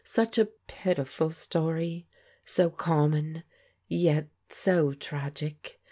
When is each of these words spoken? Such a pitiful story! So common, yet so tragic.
Such 0.19 0.39
a 0.39 0.45
pitiful 0.65 1.29
story! 1.29 2.07
So 2.43 2.71
common, 2.71 3.43
yet 3.87 4.29
so 4.49 4.93
tragic. 4.93 5.79